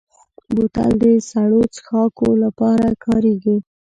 [0.53, 3.57] بوتل د سړو څښاکو لپاره کارېږي.